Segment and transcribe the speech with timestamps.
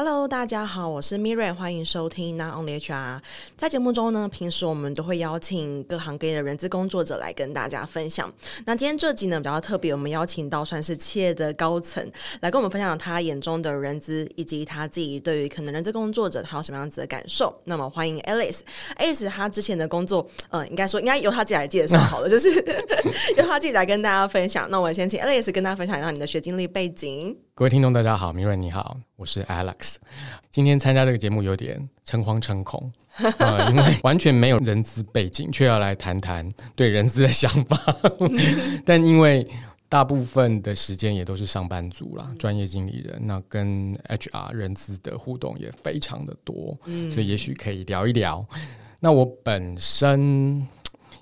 [0.00, 3.20] Hello，大家好，我是 Miray 欢迎收听 Not Only HR。
[3.56, 8.32] 在节目中呢，平时我们都会邀请各行各业的人资工作者来跟大家分享。
[8.66, 12.04] 那今天这集呢比较特别，我们邀请到算是企业的高层
[12.40, 17.54] 来跟我们分享他眼中的人资，以及他自己对于可能人资工作者他有什么样子的感受。
[17.64, 22.50] 那么欢迎 Alice，Alice 他之前的工作，呃，应该说应该由他自己来介绍好了，就是
[23.36, 24.70] 由他自己来跟大家分享。
[24.70, 27.36] 那我先请 Alice 跟大家分享一下你的学经历背景。
[27.54, 29.96] 各位听众，大家好，Miriam 你好，我是 Alex。
[30.50, 32.92] 今天参加这个节目有点诚惶诚恐，
[33.38, 37.78] 呃，因为完全没有人资背景，却要来谈谈对人资的想法。
[38.84, 39.46] 但因为
[39.88, 46.78] 大部分的时间也都是上班族啦，专业经理人，那跟 HR 人资的互动也非常的多，
[47.12, 48.46] 所以也许可以聊一聊。
[49.00, 50.66] 那我本身。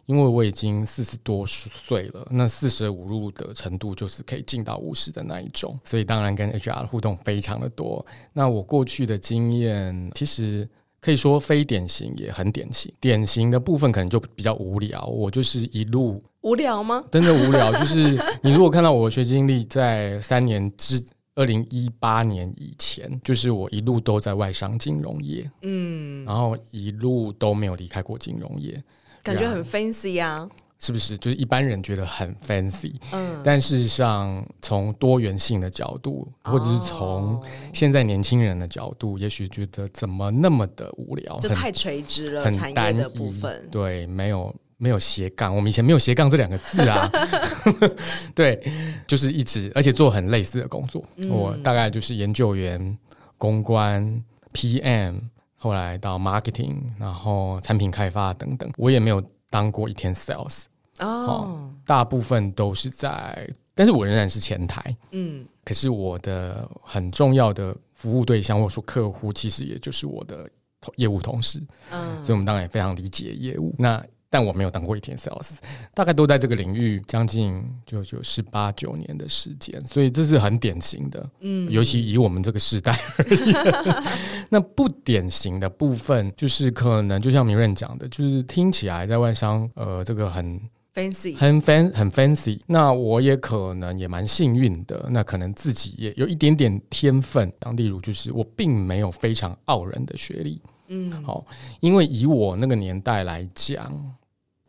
[0.08, 8.04] 因为我已经四十多岁了，那四舍五入的程度就是可以进到五十的那一种，所以当然跟 HR 的互动非常的多。
[8.32, 10.66] 那我过去的经验其实
[10.98, 15.04] 可以说非典型也很典型，典型的部分可能就比较无聊。
[15.04, 17.04] 我就是一路无聊吗？
[17.12, 17.70] 真的无聊。
[17.70, 20.98] 就是 你如果看到我的学经历，在三年之
[21.34, 28.82] 二零一八年以前，就是我一路都在外商金融业，嗯，然后一路都没有离开过金融业。
[29.34, 30.48] 感觉很 fancy 啊，
[30.78, 31.18] 是不是？
[31.18, 47.10] 就是一般人觉得很 fancy，嗯，但事实上，从多元性的角度，或者是从现在年轻人的角度，哦、也许觉得怎么那么的无聊，就太垂直了，很单一的部分，对，没有没有斜杠，我们以前没有斜杠这两个字啊，
[48.34, 48.62] 对，
[49.06, 52.96] 就是一直，而且做很类似的工作，嗯、我大概就是研究员、
[53.36, 55.20] 公关、PM。
[55.58, 60.62] 后来到 marketing，然后产品开发等等，我也没有当过一天 sales
[61.00, 70.48] 哦，大部分都是在，但是我仍然是前台，嗯，可是我的很重要的服务对象或者说客户，其实也就是我的
[70.96, 73.74] 业务同事，嗯，所以我们当然也非常理解业务。
[73.78, 75.52] 那但我没有当过一天 sales，
[75.94, 84.04] 大概都在这个领域将近就就十八九年的时间，所以这是很典型的，嗯，尤其以我们这个时代而言，
[84.50, 90.60] 那不典型的部分就是可能就像 Miriam 讲的，就是听起来在外商，呃，这个很
[90.94, 101.46] fancy，很 fan 很 fancy，那我也可能也蛮幸运的，那可能自己也有一点点天分，当例如就是我并没有非常傲人的学历，嗯，好，
[101.80, 103.90] 因为以我那个年代来讲。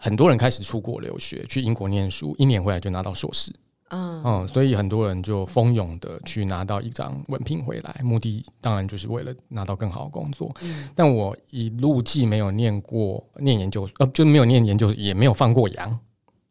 [0.02, 3.54] 很多人开始出国留学，去英国念书，一年回来就拿到硕士。
[3.90, 10.56] 嗯嗯，所以很多人就蜂拥的去拿到一张文凭回来，目的当然就是为了拿到更好的工作。
[10.62, 16.00] 嗯，但我一路既没有念过念研究，呃，就没有念研究，也没有放过羊。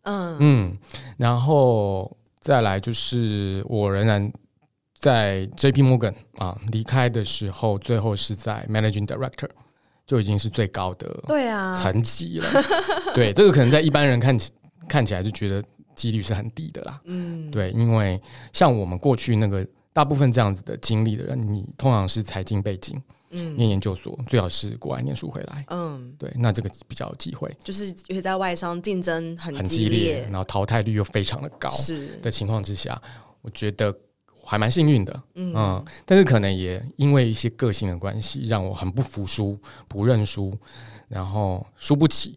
[0.02, 0.76] 嗯嗯，
[1.16, 4.32] 然后再来就是我仍然
[4.98, 9.48] 在 JP Morgan 啊，离开的时候，最后是在 Managing Director。
[10.08, 11.78] 就已经是最高的对啊。
[11.78, 12.48] 层级了，
[13.14, 14.50] 对，这个可能在一般人看起
[14.88, 15.62] 看起来就觉得
[15.94, 18.18] 几率是很低的啦，嗯，对，因为
[18.54, 22.98] 像我们过去那个大部分这样子的经历的人，你通常是财经背景，
[23.32, 32.16] 嗯，念研究所，最好是国外念书回来，嗯，对，那这个比较有机会，就是因为在外商竞争很激烈，很激烈，然后淘汰率又非常的高，是。
[32.22, 33.00] 的情况之下，
[33.42, 33.94] 我觉得。
[34.50, 40.56] 还蛮幸运的，嗯，嗯，但是可能也因为一些个性的关系，让我很不服输、不认输，
[41.06, 42.34] 然后输不起，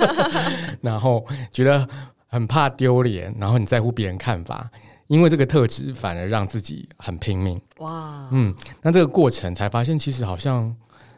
[0.80, 1.86] 然后觉得
[2.26, 4.70] 很怕丢脸，然后很在乎别人看法，
[5.08, 7.60] 因为这个特质反而让自己很拼命。
[7.80, 10.74] 哇，嗯，那这个过程才发现，其实好像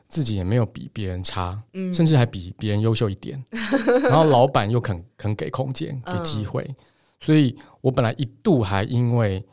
[0.09, 3.41] 自己也没有比别人差，嗯，甚至还比别人优秀一点。
[4.03, 6.77] 然后老板又肯肯给空间、给机会，嗯，
[7.21, 9.47] 所以我本来一度还因为。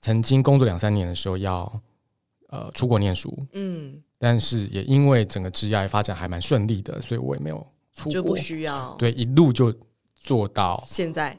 [0.00, 1.80] 曾经工作两三年的时候要，
[2.48, 7.56] 呃，出国念书，嗯，但是也因为整个职业发展还蛮顺利的，所以我也没有
[7.94, 9.74] 出国，就不需要，对，一路就
[10.16, 11.36] 做到现在。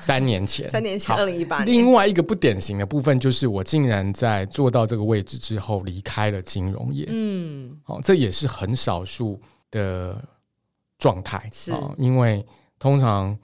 [0.00, 1.66] 三年前， 三年前，二零一八年。
[1.66, 9.40] 另外一个不典型的部分就是，我竟然在做到这个位置之后离开了金融业，嗯，好，这也是很少数
[9.72, 10.22] 的
[10.96, 12.46] 状态，是，因为
[12.78, 13.36] 通常。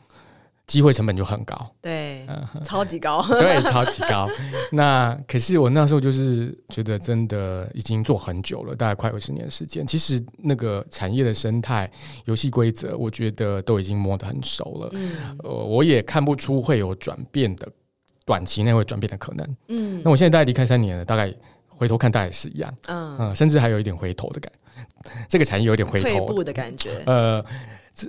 [0.71, 4.29] 机会成本就很高，对，嗯、超级高，对，超级高。
[4.71, 9.85] 那可是我那时候就是觉得，真的已经做很久了，大概快二十年的时间。
[9.85, 11.91] 其实那个产业的生态、
[12.25, 14.91] 游戏规则，我觉得都已经摸得很熟了。
[14.93, 17.69] 嗯，呃，我也看不出会有转变的，
[18.25, 19.57] 短期内会转变的可能。
[19.67, 21.35] 嗯，那我现在大概离开三年了，大概
[21.67, 22.73] 回头看，大概是一样。
[22.87, 24.53] 嗯嗯，甚至还有一点回头的感
[25.03, 27.03] 觉，这个产业有点回头退步的感觉。
[27.07, 27.45] 呃。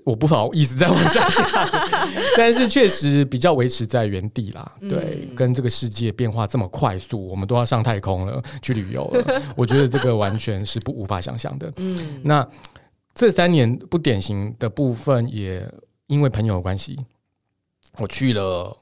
[0.05, 1.69] 我不好意思再往下讲，
[2.37, 4.71] 但是确实比较维持在原地啦。
[4.81, 9.41] 对，嗯、跟这个世界变化这么快速，我们都要上太空了，去旅游了。
[9.55, 11.73] 我觉得这个完全是不无法想象的。
[11.77, 12.47] 嗯，那
[13.13, 15.69] 这三年不典型的部分，也
[16.07, 16.97] 因为朋友的关系，
[17.97, 18.77] 我去了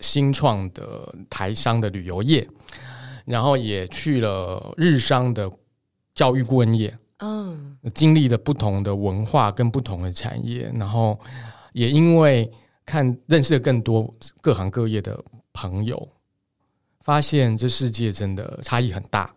[0.00, 2.48] 新创的台商的旅游业，
[3.26, 5.50] 然后也去了日商的
[6.14, 6.96] 教育顾问业。
[7.18, 11.18] 嗯，经历了不同的文化跟不同的产业，然后
[11.72, 12.50] 也因为
[12.84, 15.18] 看认识了更多各行各业的
[15.52, 16.08] 朋友，
[17.02, 19.32] 发现这世界真的差异很大。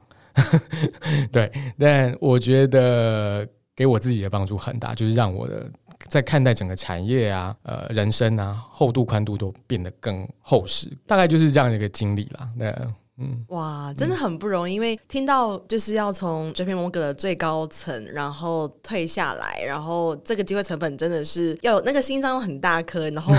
[1.31, 5.71] 对，但我觉得给我自己的帮助很大，就是让我的
[6.07, 10.91] 在看待整个产业啊、呃、人生啊，厚度宽度都变得更厚实。
[11.05, 12.49] 大概就是这样一个经历啦。
[12.57, 12.75] 对。
[13.19, 23.33] 嗯，哇，真的很不容易，嗯、因为听到就是要从 JP Morgan 的最高层，然后退下来，然后这个机会成本真的是要有那个心脏很大颗，然后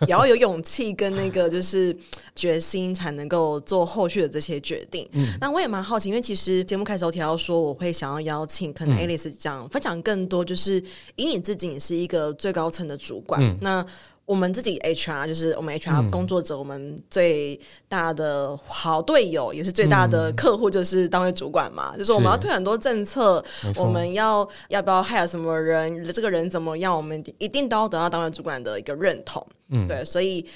[0.00, 1.96] 也 要有勇气跟那个就是
[2.36, 5.08] 决心，才能够做后续的这些决定。
[5.12, 10.82] 嗯，那我也蛮好奇，因为其实节目开头提到说，我会想要邀请可能 Alice 讲、嗯、分享更多，就是
[11.16, 13.86] 以你自己也是一个最高层的主管，嗯、那。
[14.24, 17.58] 我们自己 HR 就是我们 HR 工作者，我们最
[17.88, 21.96] 大的好队友，也是最大的客户，就是单位主管嘛。
[21.96, 23.44] 就是我们要推很多政策，
[23.76, 29.46] 我们要要不要 hire 什么人，这个人怎么样，我们一定都要得到单位主管的一个认同。
[29.68, 30.46] 嗯，对，所以。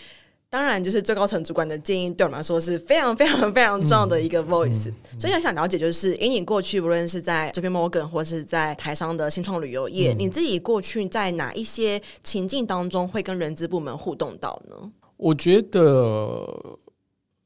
[0.48, 4.88] 当然，就是最高层主管的建议，对我们来说是非常非常非常重要的一个 voice。
[4.88, 14.76] 嗯嗯、所以，很想了解，就是以你过去，无论是在 JP Morgan 或是在台商的新创旅游业，嗯、你自己过去在哪一些情境当中会跟人资部门互动到呢？
[15.16, 16.78] 我觉得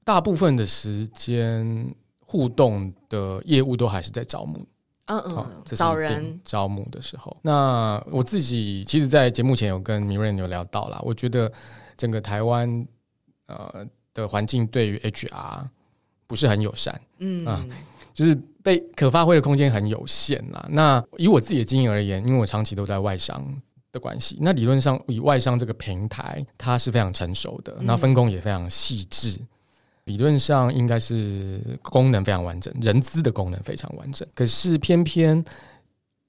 [0.05, 4.59] 大部分的时间互动的业务都还是在招募。
[5.07, 11.51] 嗯嗯，哦、找人招募的时候，那我自己其实，在节目前有跟 Miriam 有聊到啦，我觉得。
[12.01, 12.89] 整个台湾
[13.45, 15.69] 呃的环境对于 HR
[16.27, 17.63] 不是很友善，嗯啊，
[18.15, 20.67] 就是被可发挥的空间很有限啦。
[20.71, 23.45] 那以我自己的经验而言，因为我长期都在外商
[23.93, 29.39] 的关系，那理论上以外商这个平台，它是非常成熟的，那分工也非常细致，
[30.05, 34.27] 理论上应该是功能非常完整，人资的功能非常完整。
[34.35, 35.45] 可是偏偏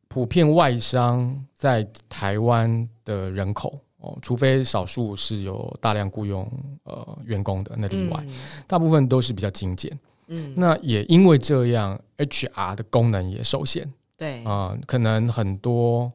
[0.09, 3.79] 普遍外商在台湾的人口。
[4.01, 6.49] 哦，除非少数是有大量雇佣
[6.83, 8.33] 呃员工的，那例外，嗯、
[8.67, 9.97] 大部分都是比较精简。
[10.27, 13.91] 嗯，那也因为这样，HR 的功能也受限。
[14.17, 16.11] 对啊、呃，可能很多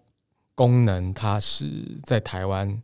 [0.55, 1.67] 功能它是
[2.03, 2.81] 在台湾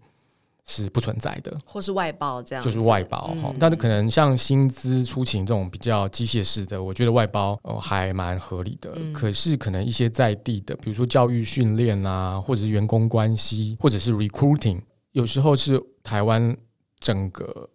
[0.66, 3.50] 是不存在的，或是外包这样，就是外包哈。
[3.50, 8.92] 嗯、但是可能像薪资出勤这种比较机械式的，我觉得外包哦还蛮合理的。
[8.96, 14.80] 嗯、可是可能一些在地的，比如说教育训练啊，或者是员工关系，或者是 recruiting。
[15.12, 16.56] 有时候是台湾
[16.98, 17.68] 整个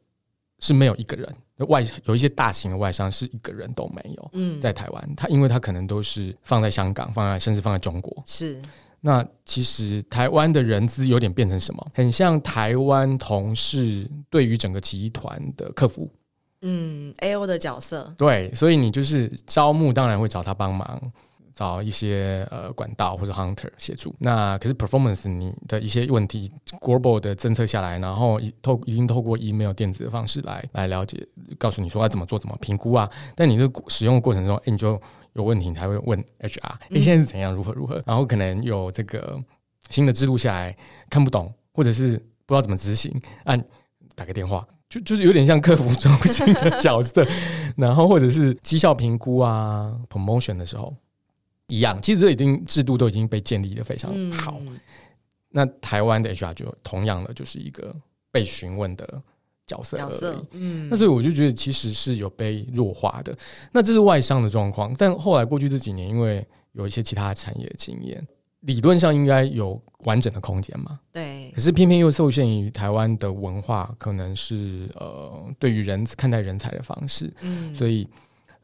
[0.60, 1.36] 是没有一个人，
[1.68, 4.30] 外有一些大型的外商是一个人都没有。
[4.34, 8.24] 嗯，在台湾，他因为他可能都是放在香港，放在甚至放在中国。
[8.26, 8.62] 是，
[9.00, 11.92] 那其实台湾的人资有点变成什么？
[11.94, 16.10] 很像台湾同事对于整个集团的客服。
[16.62, 18.12] 嗯，AO 的角色。
[18.18, 21.00] 对，所以你就是招募，当然会找他帮忙。
[21.58, 31.28] 找一些呃管道或者 hunter 协助，那可是 performance 你的一些问题，global 的政策下来，然后透已经透过 email 电子的方式来来了解，
[31.58, 33.10] 告诉你说要怎么做怎么评估啊。
[33.36, 35.02] 但你这使用的过程中，欸，你就
[35.34, 38.04] 有问题，你才会问 HR，哎，欸，现在是怎样，如何如何？
[38.06, 39.36] 然后可能有这个
[39.90, 40.78] 新的制度下来
[41.10, 43.12] 看不懂，或者是不知道怎么执行，
[43.46, 43.60] 按
[44.14, 47.26] 打个电话，就就是有点像客服中心的角色，
[47.76, 50.94] 然后或者是绩效评估啊，promotion 的时候。
[51.68, 54.58] 一样，其实这已经制度都已经被建立的非常好。
[54.62, 54.80] 嗯、
[55.50, 57.94] 那台湾的 HR 就同样的，就是一个
[58.32, 59.22] 被询问的
[59.66, 59.98] 角色。
[59.98, 60.88] 角色，嗯。
[60.90, 63.38] 那所以我就觉得其实是有被弱化的。
[63.74, 68.26] 那这是外商的状况，但后来过去这几年，因为有一些其他产业的经验，
[68.62, 70.98] 理论上应该有完整的空间嘛。
[71.12, 71.52] 对。
[71.54, 77.76] 可是偏偏又受限于台湾的文化，可能是呃，对于人看待人才的方式，嗯。
[77.76, 78.08] 所以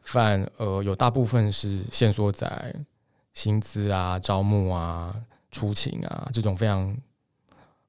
[0.03, 2.73] 反而有大部分是限缩在。
[3.33, 5.15] 薪资啊，招募啊，
[5.51, 6.95] 出勤啊，这种非常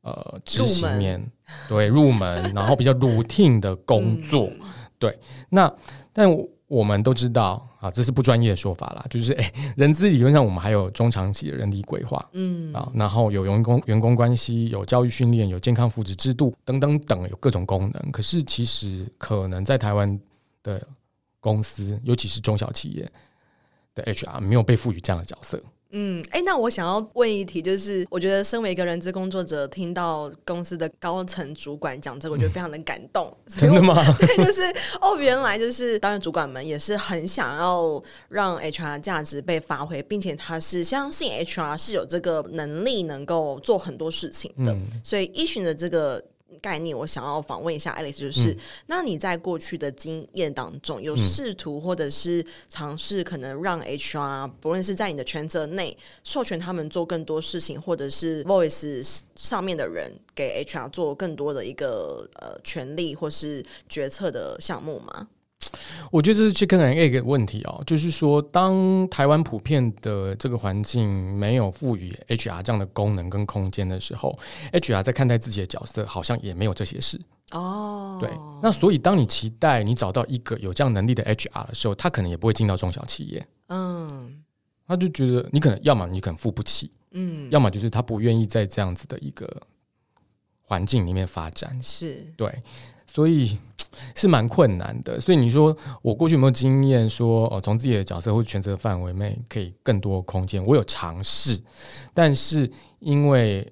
[0.02, 1.24] 呃执行面
[1.68, 4.60] 对入门，然后比较 routine 的工作，嗯、
[4.98, 5.18] 对。
[5.50, 5.72] 那
[6.12, 6.28] 但
[6.66, 18.10] 我们都知道啊，这是不专业的说法啦，就是哎，人资理论上我们还有中长期的人力规划，嗯啊，然后有员工员工关系，有教育训练，有健康福祉制度等等等，有各种功能。
[18.10, 20.18] 可是其实可能在台湾
[20.62, 20.84] 的
[21.38, 23.12] 公司，尤其是中小企业。
[23.94, 33.32] 的 HR 没有被赋予这样的角色，嗯，哎，那我想要问一题，就是我觉得身为一个人资工作者，听到公司的高层主管讲这个，我觉得非常的感动。
[33.46, 33.94] 嗯、真的吗？
[34.18, 34.62] 对，就是
[35.00, 46.22] 哦，原来就是当然主管们也是很想要让 HR 价值被发挥，并且他是相信 HR 是有这个能力能够做很多事情的，嗯、所以依循的这个。
[46.60, 48.56] 概念，我想要访问一下 Alex，就是、嗯、
[48.86, 65.28] 那你在过去的经验当中，有试图或者是尝试可能让 HR，不论是在你的权责内授权他们做更多事情，或者是 Voice 上面的人给 HR 做更多的一个呃权利或是决策的项目吗？
[66.10, 74.38] 我觉得这是 chicken and egg 的问题哦，就是说，当台湾普遍的这个环境没有赋予 HR 这样的功能跟空间的时候
[74.72, 77.20] ，HR 在看待自己的角色，好像也没有这些事
[77.52, 78.18] 哦。
[78.20, 78.30] 对，
[78.62, 83.46] 那所以当你期待你找到一个有这样能力的 HR 的时候，他可能也不会进到中小企业。
[83.68, 84.42] 嗯，
[84.86, 89.62] 他就觉得你可能要么你可能付不起，嗯，要么就是他不愿意在这样子的一个
[90.60, 91.72] 环境里面发展。
[91.82, 92.52] 是对，
[93.06, 93.58] 所以。
[94.14, 100.64] 是蛮困难的，所以你说我过去有没有经验说哦，从自己的角色或权责范围内可以更多空间？
[100.64, 101.58] 我有尝试，
[102.12, 102.70] 但是
[103.00, 103.70] 因为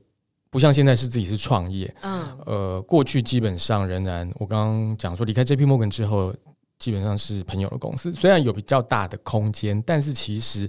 [0.50, 6.34] 不像现在是自己是创业，嗯，呃，过去基本上仍然我刚刚讲说离开 JP Morgan 之后，
[6.78, 10.68] 基本上是朋友的公司，虽然有比较大的空间，但是其实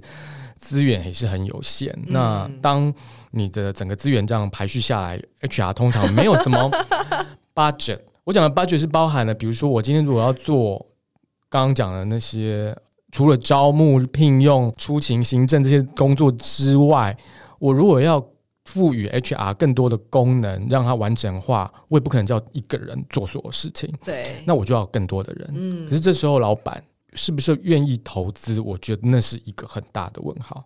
[0.56, 1.92] 资源也是很有限。
[2.06, 2.92] 嗯、那当
[3.30, 6.70] 你的整个资源这样排序下来，HR 通常没有什么
[7.54, 7.98] budget。
[8.24, 10.84] 我讲的 budget 是包含了，比如说我今天如果要做
[11.48, 12.76] 刚刚讲的那些，
[13.12, 17.16] 除了招募、聘用、出勤、行政这些工作之外，
[17.58, 18.24] 我如果要
[18.64, 23.92] 赋予 HR 更多的功能，让它完整化，我也不可能叫一个人做所有事情。
[24.04, 25.52] 对，那我就要更多的人。
[25.54, 28.58] 嗯，可是这时候老板是不是愿意投资？
[28.58, 30.64] 我觉得那是一个很大的问号。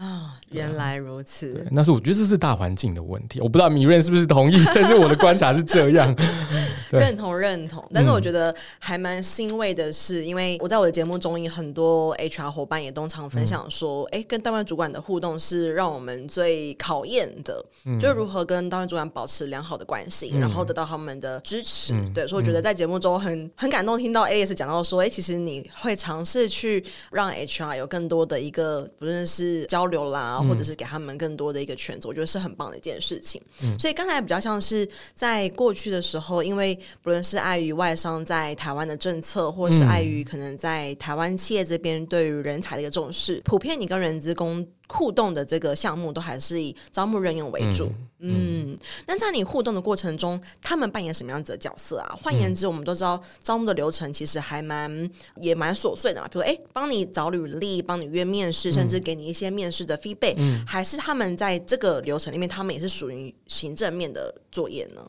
[0.00, 1.66] 啊，原来如此。
[1.70, 6.14] 那是我觉得这是大环境的问题，我不知道 Miriam 是不是同意， 但是我的观察是这样。
[6.90, 21.92] 认同认同，但是我觉得还蛮欣慰的是，因为我在我的节目中，有很多 HR 伙伴也都常分享说，哎、嗯，跟单位主管的互动是让我们最考验的，嗯、就如何跟单位主管保持良好的关系，嗯、然后得到他们的支持。
[21.92, 33.40] 嗯、对，所以我觉得在节目中很很感动，听到 Alex 讲到说，哎，其实你会尝试去让 HR 有更多的一个不论是交流啦，或者是给他们更多的一个选择，我觉得是很棒的一件事情。
[33.62, 47.90] 嗯、所以刚才比较像是在过去的时候，因为不论是碍于外商在台湾的政策，或是碍于可能在台湾企业这边对于人才的一个重视，普遍你跟人资工互动的这个项目都还是以招募任用为主。
[48.18, 52.18] 嗯，那、嗯、在你互动的过程中，他们扮演什么样子的角色啊？
[52.20, 56.28] 换言之，我们都知道招募的流程其实还蛮也蛮琐碎的嘛。
[56.28, 65.08] 比如说，哎，帮你找履历，帮你约面试，甚至给你一些面试的 feedback，嗯、还是他们在这个流程里面，他们也是属于行政面的作业呢？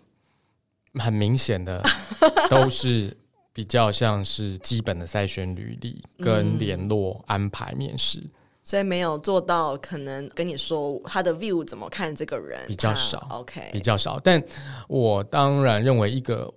[0.99, 1.81] 很明显的，
[2.49, 3.15] 都是
[3.53, 8.29] 比较像是基本的筛选履历跟联络安排面试，嗯，
[8.63, 14.19] 所以没有做到可能跟你说他的 view 怎么看这个人比较少，OK 比较少。
[14.19, 14.41] 但
[14.87, 16.53] 我当然认为一个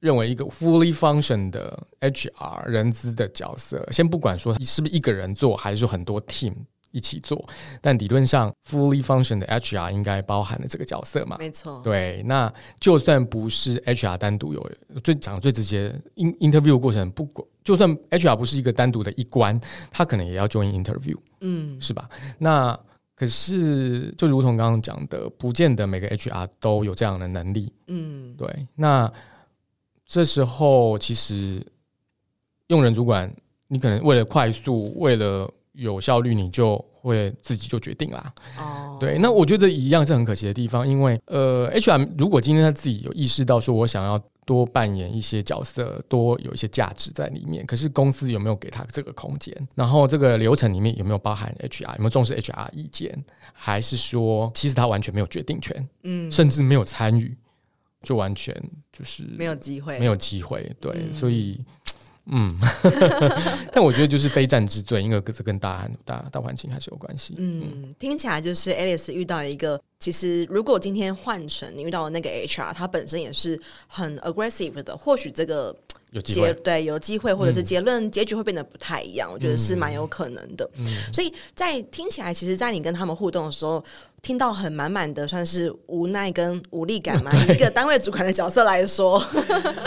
[0.00, 6.54] 认为一个 fully function 的 HR 人资的角色，先不管说是不是一个人做，还是说很多 team。
[6.96, 7.46] 一起做，
[7.82, 11.36] 但理论上 fully function 的 HR 应该包含了这个角色嘛？
[11.38, 11.82] 没错。
[11.84, 14.70] 对，那就算不是 HR 单独有
[15.04, 19.60] 最讲最直接 interview 过程，不管就算 HR 不是一个单独的一关，
[19.90, 22.08] 他可能也要 join interview，嗯，是吧？
[22.38, 22.78] 那
[23.14, 28.66] 可是就如同刚刚讲的，不见得每个 HR 都有这样的能力，嗯，对。
[28.74, 29.12] 那
[30.06, 31.60] 这时候其实
[32.68, 33.34] 用人主管，
[33.68, 38.34] 你可能为了快速，为了有效率，你就会自己就决定啦。
[38.58, 49.54] 哦，对，那我觉得一样是很可惜的地方，因为呃，HR 如果今天他自己有意识到说，我想要多扮演一些角色，多有一些价值在里面，可是公司有没有给他这个空间？
[49.74, 51.92] 然后这个流程里面有没有包含 HR？
[51.92, 53.24] 有没有重视 HR 意见？
[53.52, 55.88] 还是说其实他完全没有决定权？
[56.04, 57.36] 嗯，甚至没有参与，
[58.02, 58.54] 就完全
[58.92, 60.74] 就是没有机会，没有机会。
[60.80, 61.60] 对，嗯、所以。
[62.26, 62.54] 嗯，
[63.72, 67.34] 但我觉得就是非战之罪，因为这跟大大大环境还是有关系。
[67.38, 75.76] 嗯，听起来就是 Alice 遇到一个，其实如果今天换成你遇到的那个 HR，他本身也是很 aggressive 的，或许这个。
[76.16, 80.68] 有机会，对，有机会，或者是结论、嗯、结局会变得不太一样，我觉得是蛮有可能的。
[80.78, 83.84] 嗯、所以在听起来，其实，在你跟他们互动的时候，
[84.22, 87.30] 听到很满满的，算是无奈跟无力感嘛。
[87.52, 89.22] 一个单位主管的角色来说，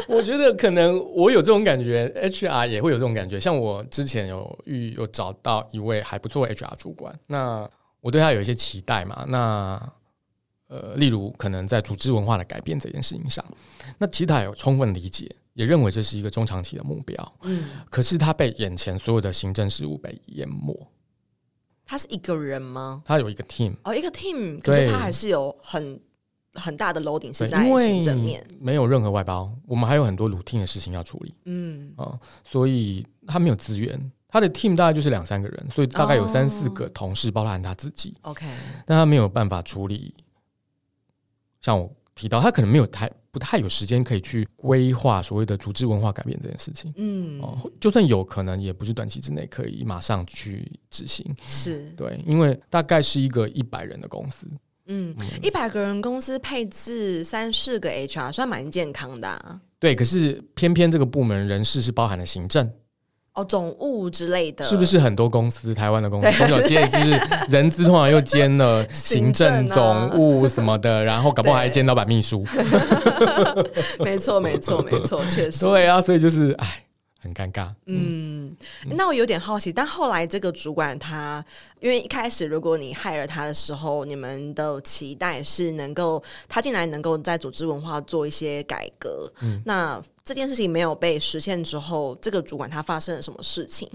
[0.08, 3.40] 我觉得可能我有这种感觉，HR 也会有这种感觉。
[3.40, 7.68] 像我之前有遇有找到一位还不错的 HR 主管，那
[8.02, 9.26] 我对他有一些期待嘛。
[9.28, 9.92] 那
[10.68, 13.44] 呃，例如可能在组织文化的改变这件事情上，
[13.98, 15.28] 那其实他有充分理解，
[15.60, 17.34] 也认为这是一个中长期的目标。
[17.42, 20.74] 嗯，可是他被眼前所有的行政事务被淹没。
[21.84, 23.04] 他是一个人吗？
[23.04, 26.00] 他有一个 team 哦，一个 team，可是他还是有很
[26.54, 31.34] 很大的 loading 是在行政面，没有任何外包，我们还有很多 routine 的事情要处理。
[31.44, 38.16] 嗯啊、呃，所以他没有资源，他的 team 大概就是两三个人，所以大概有三四个同事，包含他自己。
[38.22, 38.50] OK，、哦、
[38.86, 40.16] 但他没有办法处理，
[41.60, 43.12] 像我提到，他可能没有太。
[43.32, 51.90] 不太有时间可以去规划所谓的组织文化改变这件事情，嗯，哦，就算有可能，也不是短期之内可以马上去执行，是。
[51.98, 54.48] 对，因为大概是一个一百人的公司，
[54.88, 62.72] 嗯，一百个人公司配置三四个 HR，算蛮健康的啊，对，可是偏偏这个部门人事是包含了行政。
[63.34, 65.74] 哦，总务之类的，是不是很多公司？
[65.74, 67.20] 台湾的公司，中小企业就是
[67.50, 72.44] 人资通常又兼了行政、总务什么的，然后搞不好还兼老板秘书。
[74.00, 75.64] 没错，没错，没错，确实。
[75.68, 76.84] 对啊，所以就是哎。
[77.20, 77.72] 很尴尬。
[77.86, 78.56] 嗯，
[78.96, 81.44] 那我有点好奇，但后来这个主管他，
[81.80, 89.32] 因为一开始如果你 hire 他的时候，你们的期待是能够他进来能够在组织文化做一些改革。
[89.42, 93.90] 嗯，那这件事情没有被实现之后，这个主管他发生了什么事情？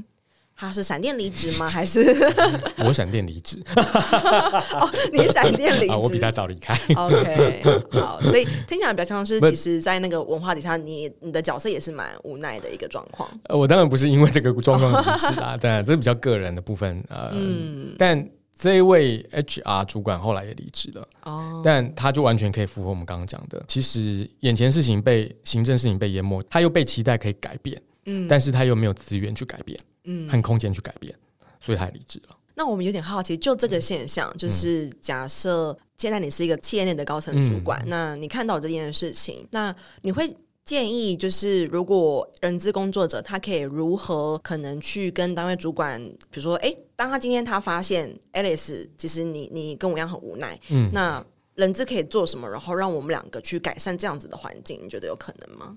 [0.56, 1.68] 他是闪电离职吗？
[1.68, 2.00] 还是
[2.78, 3.60] 我闪电离职？
[3.74, 6.74] 哦，你闪电离职， 我比他早离开。
[6.94, 13.28] OK，好，所以听起来比较像是，其实，在那个文化底下，你你的角色也是蛮无奈的一个状况。
[13.44, 17.02] 呃，我当然不是因为这个状况离职啦，当然这是比较个人的部分。
[17.08, 18.24] 呃，嗯，但
[18.56, 21.08] 这一位 HR 主管后来也离职了。
[21.24, 29.76] 哦，但他就完全可以符合我们刚刚讲的，其实眼前事情被行政事情被淹没，他又被期待可以改变，嗯，但是他又没有资源去改变。
[30.04, 31.14] 嗯，和空间去改变，
[31.60, 32.36] 所以他离职了。
[32.54, 40.32] 那我们有点好奇，就这个现象，嗯、就是假设现在你是一个企业内的高层主管，嗯、那你看到这件事情，那你会
[40.64, 51.24] 建议，就是如果人资工作者他可以如何可能去跟单位主管，比如说，哎，当他今天他发现 Alice，其实你你跟我一样很无奈，嗯，那
[51.56, 55.76] 人资可以做什么，然后让我们两个去改善这样子的环境，你觉得有可能吗？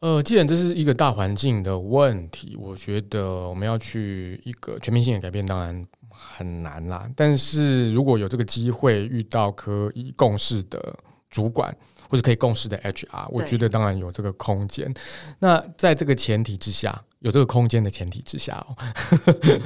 [0.00, 7.10] 呃，既然这是一个大环境的问题，我觉得我们要去一个全面性的改变，当然很难啦。
[7.16, 10.94] 但是如果有这个机会遇到可以共事的
[11.30, 11.74] 主管，
[12.08, 14.92] 或者可以共事的 HR，我觉得当然有这个空间。
[15.38, 18.76] 那在这个前提之下，有这个空间的前提之下哦，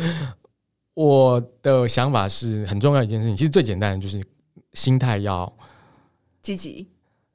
[0.94, 3.36] 我的想法是很重要一件事情。
[3.36, 4.22] 其实最简单的就是
[4.74, 5.52] 心态要
[6.40, 6.88] 积极。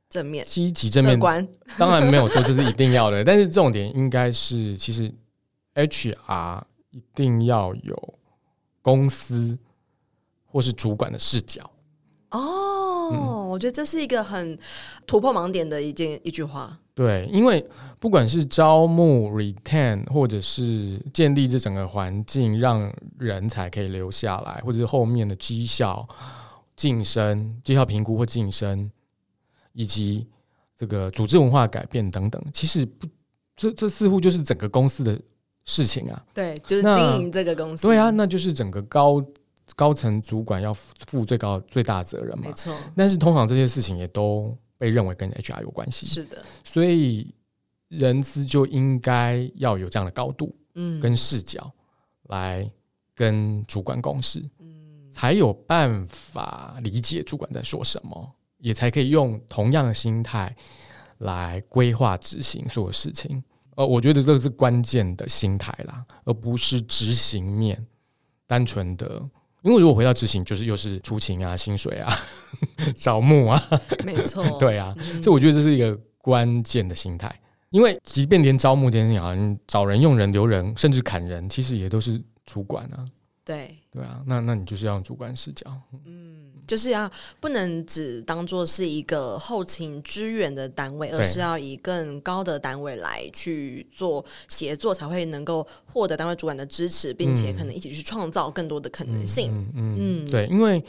[0.09, 1.19] 正面、积极、正面，
[1.77, 5.13] 当然没有错这是一定要的， 但是重点应该是，其实
[5.73, 8.13] HR 一定要有
[8.81, 9.57] 公司
[10.45, 11.69] 或是主管的视角。
[12.31, 14.57] 哦，嗯、我觉得这是一个很
[15.05, 16.79] 突破盲点的一件一句话。
[16.93, 17.65] 对，因为
[17.99, 22.89] 不管是招募、retain，或者是建立这整个环境，让
[23.19, 26.07] 人才可以留下来，或者是后面的绩效
[26.77, 28.89] 晋升、绩效评估或晋升。
[29.75, 30.25] 以及
[30.77, 33.05] 这个组织文化改变等等，其实不，
[33.55, 35.21] 这这似乎就是整个公司的
[35.65, 36.25] 事情啊。
[36.33, 37.83] 对，就是经营这个公司。
[37.83, 39.23] 对啊，那就是整个高
[39.75, 42.45] 高层主管要负最高最大责任嘛。
[42.47, 42.73] 没错。
[42.95, 46.05] 但是通常这些事情也都被认为跟 HR 有关系。
[46.05, 46.41] 是的。
[46.63, 47.33] 所以
[47.89, 51.69] 人资就应该要有这样的高度，嗯，跟视角
[52.29, 52.69] 来
[53.13, 58.31] 跟主管共事，嗯，才有办法理解主管在说什么。
[58.57, 60.55] 也才可以用同样的心态
[61.19, 63.43] 来规划执行所有事情，
[63.75, 67.85] 呃，我觉得这个是关键的心态啦，而不是执行面
[68.47, 69.21] 单纯的。
[69.61, 72.13] 因为如果回到执行，就是又是出勤啊、薪水啊、
[72.95, 73.59] 招募啊，
[74.05, 77.33] 没错，对啊，所以我觉得这是一个关键的心态。
[77.71, 83.03] 因为即便连招募这件事情，好像找人、用人、留人，甚至砍人，其实也都是主管啊。
[83.43, 85.65] 对，对啊，那那你就是要用主管视角，
[86.05, 99.51] 嗯，就是要不能只当做是一个后勤支援的单位，而是要以更高的单位来去做协作，才会能够获得单位主管的支持，并且可能一起去创造更多的可能性。
[99.51, 100.83] 嗯嗯，嗯，对，因为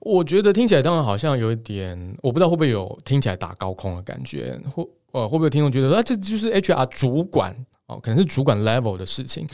[0.00, 7.56] 我觉得听起来当然好像有一点，我不知道会不会有听起来打高空的感觉，或呃会不会听众觉得啊，这就是 HR 主管。
[7.86, 9.46] 哦，可能是主管 level 的事情，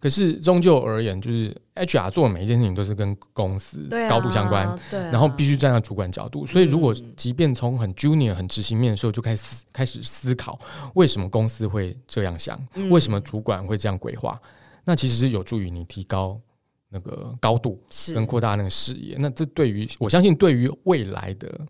[0.00, 6.44] 可是终究而言，就是 HR 做的每一件事情都是跟公司高度相关，对啊，然后必须站在主管角度。
[6.44, 10.58] 所以，如果即便从很 junior、很执行面的时候就开始思开始思考，
[10.94, 14.36] 为什么公司会这样想，为什么主管会这样规划，
[14.84, 16.40] 那其实是有助于你提高
[16.88, 19.16] 那个高度，是跟扩大那个视野。
[19.16, 21.60] 那这对于我相信，对于未来的。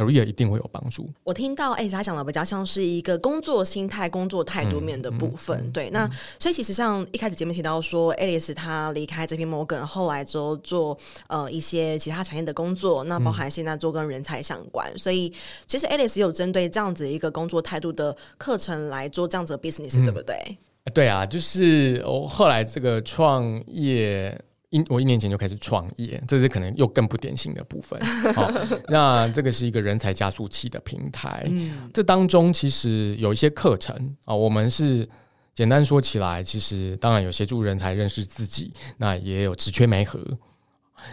[0.00, 1.08] Career 一定会有帮助。
[1.24, 5.58] 我听到哎，他讲的比较像是一个工作心态、工作态度面的部分。
[5.58, 14.90] 嗯嗯、对，那、嗯、所以其实像一开始节目提到说，Alice 他离开这篇 Morgan，后来之后做呃一些其他产业的工作，那包含现在做跟人才相关。
[14.92, 15.32] 嗯、所以
[15.66, 20.56] 其实 Alice 有针对这样子一个工作态度的课程来做这样子的 business，、嗯、对不对？
[20.94, 24.40] 对啊，就是我后来这个创业。
[24.70, 28.00] 一我一年前就开始创业，这是可能又更不典型的部分。
[28.34, 31.44] 好、哦，那这个是一个人才加速器的平台。
[31.50, 35.08] 嗯，这当中其实有一些课程啊、哦，我们是
[35.52, 40.24] 简单说起来，其实当然有协助人才认识自己，那也有职缺媒合，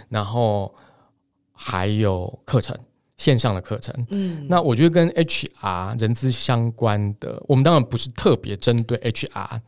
[0.09, 0.71] 然后
[1.51, 2.77] 还有课程
[3.17, 4.05] 线上的课程。
[4.11, 9.61] 嗯，那我觉得跟 HR 人资相关的，我们当然不是特别针对 HR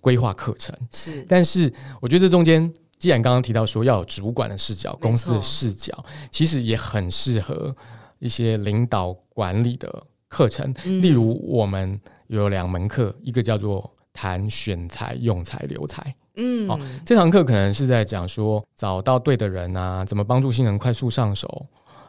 [0.00, 2.74] 规划课程，是，但是我觉得这中间。
[2.98, 7.74] 既然刚刚提到说要有主管的视角、公司的视角，其实也很适合
[8.18, 10.74] 一些领导管理的课程。
[11.02, 16.14] 例如，我们有两门课，一个叫做谈选才、用才、留才。
[16.36, 21.66] 嗯，好，这堂课可能是在讲说找到对的人啊，怎么帮助新人快速上手，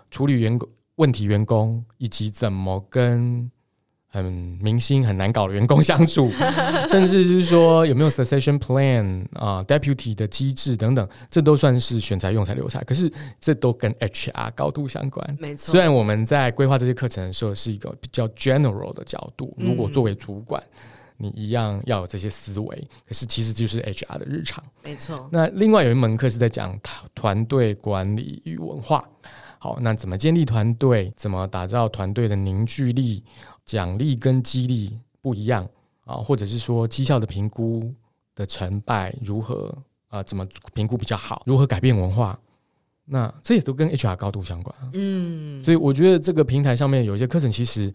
[0.09, 3.51] 处理员工问题、员工，以及怎么跟。
[4.17, 4.25] 很
[4.59, 6.31] 明星很难搞的员工相处，
[6.89, 12.83] 甚至就是说有没有 succession plan 啊，deputy 的机制等等，这都算是选材、用才、留才。
[12.83, 15.37] 可是这都跟 HR 高度相关。
[15.39, 20.61] 没错，虽然我们在规划这些课程的时候是一个比较 general 的角度，如果作为主管，
[21.17, 22.87] 你一样要有这些思维。
[23.07, 24.63] 可是其实就是 HR 的日常。
[24.83, 25.29] 没错。
[25.31, 26.75] 那另外有一门课是在讲
[27.13, 29.07] 团队管理与文化。
[29.59, 31.11] 好，那怎么建立团队？
[31.17, 33.23] 怎么打造团队的凝聚力？
[33.67, 35.69] 奖励跟激励不一样
[36.05, 37.93] 啊，或者是说绩效的评估
[38.33, 39.77] 的成败如何
[40.07, 40.23] 啊？
[40.23, 41.43] 怎么评估比较好？
[41.45, 42.39] 如何改变文化？
[43.03, 44.75] 那这也都跟 HR 高度相关。
[44.93, 47.93] 嗯，所以我觉得这个平台上面有一些课程，其实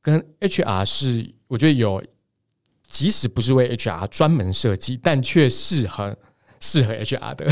[0.00, 2.02] 跟 HR 是我觉得有，
[2.84, 6.16] 即使不是为 HR 专门设计，但却适合
[6.60, 7.46] 适合 HR 的。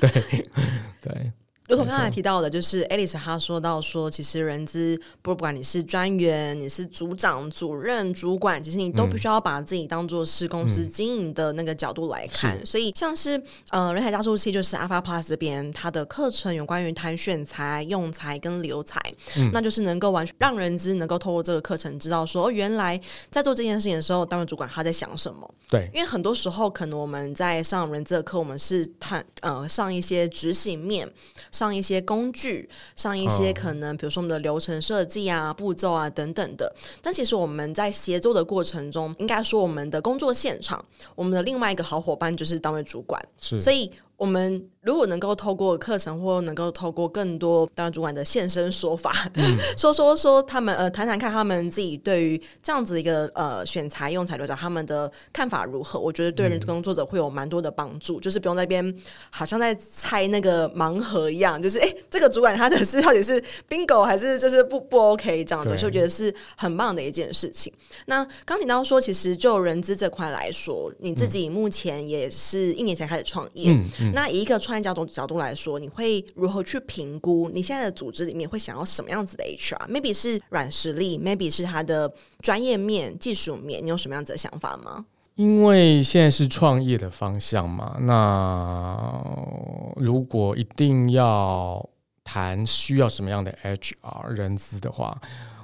[0.00, 0.10] 对
[1.00, 1.32] 对。
[1.68, 12.56] 如同刚才提到的，就是 Alice 她说到说，其实人资不管你是专员、你是组长、主任、主管，其实你都必须要把自己当做是公司经营的那个角度来看。
[12.56, 19.00] 嗯、所以，像是呃人才加速器，就是 Alpha Plus 这边它的课程有关于谈选才、用才跟留才，
[19.36, 23.00] 嗯、那就是能够完全让人资能够透过这个课程知道说，原来
[23.30, 25.52] 在做这件事情的时候，单位主管他在想什么。
[25.68, 31.10] 对，因为很多时候可能我们在上人资的课，我们是谈呃上一些执行面。
[31.56, 36.70] 上一些工具，上一些可能，比如说我们的流程设计啊、步骤啊等等的。
[37.00, 43.20] 但其实我们在协作的过程中，应该说我们的工作现场，我们的另外一个好伙伴就是单位主管。
[43.40, 44.68] 是，所以我们。
[44.86, 55.98] 如果能够透过课程，或能够透过更多当主管的现身说法，嗯、 说说说他们呃谈谈看他们自己对于这样子一个呃选材用才留才他们的看法如何？
[55.98, 58.96] 我觉得对人工作者会有蛮多的帮助，嗯、就是不用在那边
[59.30, 67.72] 好像在猜那个盲盒一样，就是哎、欸、这个主管他的是到底是 bingo 还是就是不不 OK 这样的，所以我觉得是很棒的一件事情。
[68.04, 85.06] 那刚提到说，其实就人资这块来说，你自己目前也是一年前开始创业，嗯嗯、那以一个创业角度角度来说，你会如何去评估你现在的组织里面会想要什么样子的 HR？Maybe 是软实力，Maybe 是他的专业面、技术面，你有什么样子的想法吗？
[85.34, 89.22] 因为现在是创业的方向嘛，那
[89.96, 91.86] 如果一定要
[92.24, 95.20] 谈需要什么样的 HR 人资的话，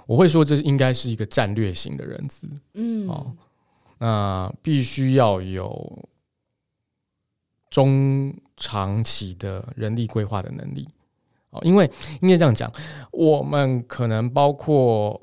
[0.07, 2.47] 我会说这应该是一个战略型的人资。
[2.75, 3.33] 嗯，哦，
[3.99, 6.07] 那必须要有
[7.73, 8.33] 中。
[8.59, 10.89] 长期的人力规划的能力，
[11.51, 12.71] 哦，因为应该这样讲，
[13.11, 15.21] 我们可能包括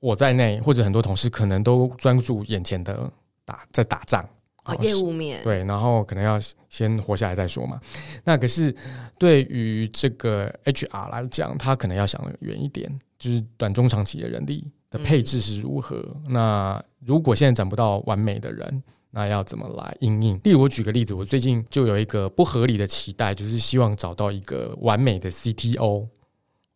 [0.00, 3.10] 我在内，或者很多同事可能都专注眼前的
[3.46, 4.22] 打在打仗
[4.64, 6.38] 啊，业务面对，然后可能要
[6.68, 7.80] 先活下来再说嘛。
[8.22, 8.74] 那可是
[9.18, 15.96] 对于这个 HR 来讲，他可能要想远一点，就是短中长期的人力的配置是如何。
[16.26, 20.38] 嗯、那如果现在找不到完美的人，那要怎么来应应？
[20.44, 26.06] 例如，我举个例子，我最近就有一个不合理的期待，就是希望找到一个完美的 CTO，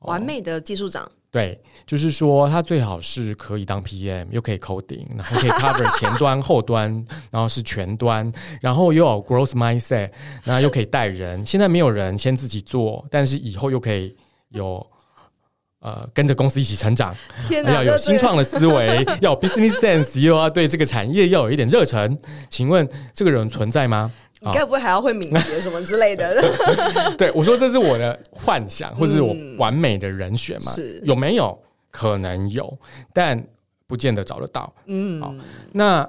[0.01, 1.11] 完美的技术长。
[1.31, 6.93] 对，就是说他最好是可以当 PM，又可以 coding，然后可以 cover 前端、后端，
[7.31, 10.11] 然后是全端，然后又有 growth mindset，
[10.45, 11.45] 那又可以带人。
[11.45, 14.15] 现在没有人，先自己做，但是以后又可以
[14.51, 14.87] 有。
[15.83, 17.15] 呃，跟着公司一起成长，
[17.65, 22.17] 哪要有新创的思维， 要有 business sense，又要对这个产业要有一点热忱。
[22.49, 24.11] 请问这个人存在吗？
[24.45, 26.43] 你该不会还要会敏捷什么之类的？
[27.19, 30.73] 对，我说这是我的幻想，或者是我完美的人选嘛？
[30.73, 31.57] 是有没有
[31.91, 32.79] 可能有，
[33.13, 33.41] 但
[33.87, 34.73] 不见得找得到。
[34.87, 35.35] 嗯，好，
[35.73, 36.09] 那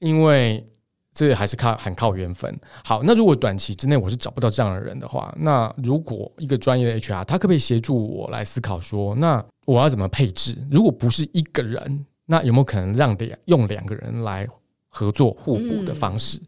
[0.00, 0.64] 因为
[1.12, 2.58] 这还是靠很靠缘分。
[2.84, 10.56] 好，那如果短期之内我是找不到这样的人的话，那如果一个专业的 HR，他可不可以协助我来思考说，那我要怎么配置？
[10.70, 14.48] 如果不是一个人，那有没有可能让两用两个人来
[14.88, 16.38] 合作互补的方式？
[16.38, 16.46] 嗯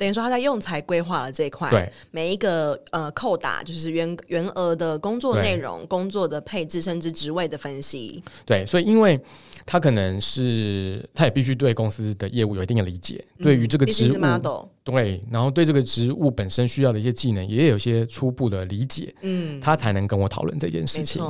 [0.00, 1.92] 等于说他在用材规划了这一块，对。
[2.10, 8.22] 每一个呃扣打就是员员额的工作内容、工作的配置，甚至职位的分析。
[8.46, 9.20] 对，所以因为
[9.66, 21.22] 他可能是他也必须对公司的业务有一定的理解，嗯、对于这个职务，对，然后对这个职务本身需要的一些技能也有一些初步的理解，嗯，他才能跟我讨论这件事情。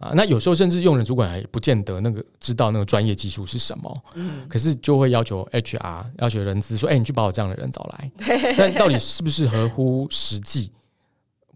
[0.00, 8.10] 啊，那有时候甚至用人主管还不见得那个知道那个专业技术是什么，嗯，可是就会要求 HR 要求人资说，哎、欸，你去把我这样的人找来，
[8.56, 10.72] 但到底是不是合乎实际，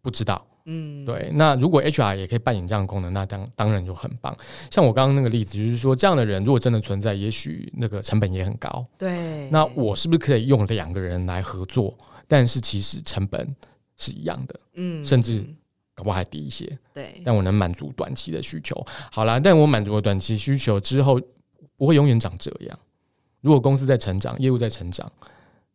[0.02, 1.30] 不知道，嗯，对。
[1.32, 4.36] 那如果 HR 也可以扮演这样的功能，那当当然就很棒。
[4.70, 9.48] 像我刚刚那个例子，就是说这样的人如果真的存在，也许那个成本也很高，对。
[9.48, 11.96] 那我是不是可以用两个人来合作？
[12.28, 13.56] 但是其实成本
[13.96, 15.42] 是一样的，嗯，甚至。
[15.94, 18.84] 搞不好还低一些，对，但我能满足短期的需求。
[19.12, 21.20] 好啦，但我满足了短期需求之后，
[21.76, 22.78] 不会永远长这样。
[23.40, 25.10] 如果公司在成长，业务在成长，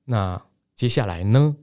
[0.06, 0.42] 那
[0.76, 1.56] 接下来呢？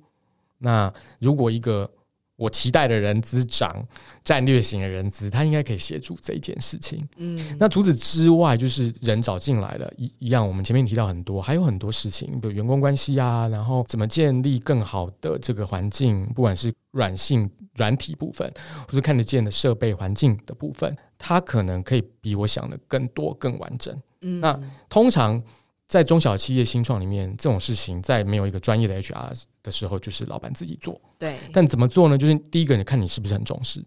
[0.58, 1.90] 那如果一个
[2.36, 3.82] 我期待的人资长，
[4.22, 7.02] 战略型的人资，他应该可以协助这一件事情。
[7.16, 18.52] 嗯，那除此之外，就是人找进来了，一一样，我们前面提到很多，还有很多事情，比如员工关系啊，然后怎么建立更好的这个环境，不管是软性、软体部分，
[18.86, 23.94] 或是看得见的设备环境的部分，它可能可以比我想的更多、更完整。
[24.20, 25.42] 嗯，那通常。
[25.88, 31.00] 在中小企业新创里面，这种事情在没有一个专业的 HR 的时候，就是老板自己做。
[31.18, 31.36] 对。
[31.52, 32.18] 但怎么做呢？
[32.18, 33.80] 就是第一个，你看你是不是很重视；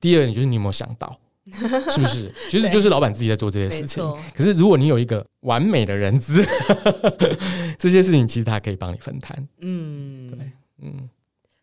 [0.00, 1.16] 第二，你就是你有没有想到，
[1.90, 2.34] 是不是？
[2.50, 4.02] 其实就是老板自己在做这些事情。
[4.34, 6.44] 可是如果你有一个完美的人资，
[7.78, 9.48] 这些事情其实他可以帮你分摊。
[9.60, 10.50] 嗯，对，
[10.82, 11.08] 嗯，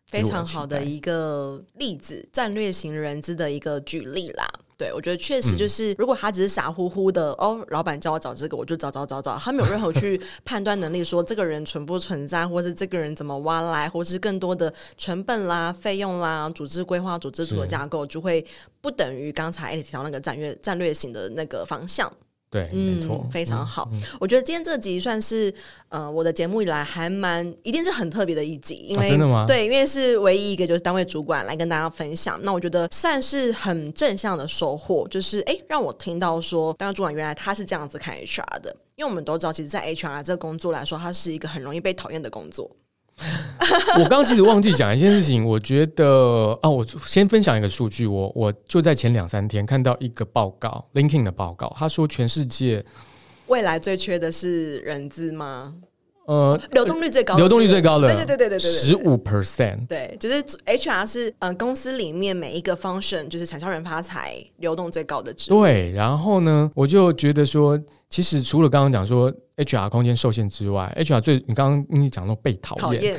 [0.06, 4.48] 非常好的一个例子，战略型人资的一个举例啦。
[4.76, 18.44] 对，我觉得确实就是，如果他只是傻乎乎的、嗯、哦，老板叫我找这个，我就找找找找，他没有任何去 判断能力，说这个人存不存在，或是这个人怎么挖来，或是更多的成本啦、费用啦、组织规划、组织组的架构，就会
[18.80, 22.12] 不等于刚才 Alex 提到那个战略战略型的那个方向。
[22.54, 23.90] 对，没错、嗯，非常好。
[24.20, 25.52] 我觉得今天这集算是
[25.88, 29.44] 呃，我的节目以来还蛮一定是很特别的一集，因为、啊、真的吗？
[29.44, 32.38] 对，因为是唯一一个就是单位主管来跟大家分享。
[32.44, 38.76] 那我觉得算是很正向的收获，就是哎，让我听到说单位主管原来他是这样子看 HR 的。
[38.94, 42.70] 因为我们都知道，其实，在 HR 这个工作来说，它是一个很容易被讨厌的工作。
[43.98, 52.84] 我刚刚其实忘记讲一件事情，我觉得啊，我先分享一个数据，我我就在前两三天看到一个报告 l i n k i n g 的报告，他说全世界
[53.46, 55.74] 未来最缺的是人资吗？
[56.26, 65.50] 呃，流动率最高的，流动率最高的，对对对对对对，十五 percent，对，就是 HR 是嗯、呃、公司里面每一个 function 就是产销人发财流动最高的职。
[65.50, 73.16] 对，然后呢，我就觉得说，其实除了刚刚讲说 HR 空间受限之外，HR 最你刚刚你讲到被讨厌。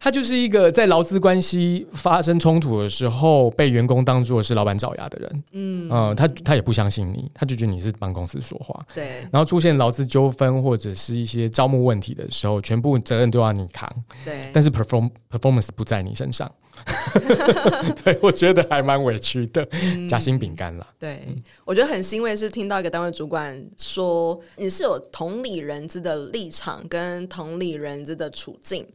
[0.00, 5.44] 他就是一个在劳资关系发生冲突的时候，被员工当做是老板爪牙的人。
[5.52, 8.84] 嗯，呃，他他也不相信你，他就觉得你是帮公司说话。
[8.94, 9.20] 对。
[9.32, 13.90] 然后出现劳资纠纷或者是一些招募问题的时候，全部责任都要你扛。
[14.24, 14.50] 对。
[14.52, 16.50] 但是 perform performance 不在你身上。
[18.04, 19.66] 对，我觉得还蛮委屈的，
[20.08, 20.86] 夹、嗯、心饼干啦。
[20.96, 21.18] 对，
[21.64, 28.86] 我觉得很欣慰是听到一个单位主管说，你是有同理人资的立场跟同理人资的处境。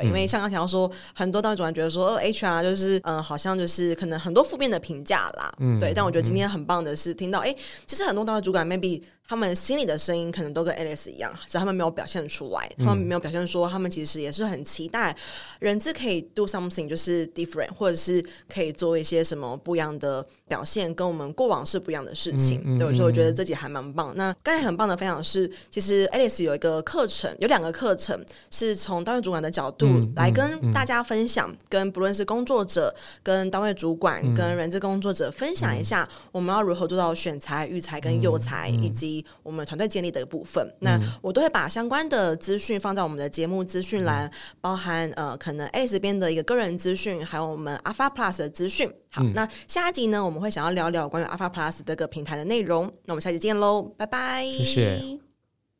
[0.00, 5.52] 对，因为像刚提到说，很多单位主管觉得说，呃，HR 就是，嗯、呃，好像就是可能很多负面的评价啦。
[5.58, 5.92] 嗯，对。
[5.94, 7.54] 但我觉得今天很棒的是，听到，哎，
[7.86, 15.16] 其实很多单位主管 maybe 他们心里的声音可能都跟 Alex 一样，只是他们没有表现出来，他们没有表现说，他们其实也是很期待
[15.60, 20.26] 人资可以 do something 就是 different，或者是可以做一些什么不一样的。
[20.48, 24.12] 表现跟我们过往是不一样的事情，对，所以我觉得自己还蛮棒。
[24.16, 40.64] 那刚才很棒的分享是，其实 Alex 有一个课程，有两个课程是从单位主管的角度来跟大家分享，跟不论是工作者、跟单位主管、嗯、跟人资工作者分享一下，我们要如何做到选才、育才跟诱才，以及我们团队建立的一部分。
[40.64, 44.30] 嗯、那我都会把相关的资讯放在我们的节目资讯栏，
[44.60, 48.92] 包含呃，可能 Alex 这边的一个个人资讯，还有我们 Alpha Plus 的资讯。
[49.16, 52.84] 好，嗯、那下一集呢，我们会想要聊聊关于 Alpha Plus 这个平台的内容。
[53.06, 55.25] 那我们下期见喽，拜拜，谢谢。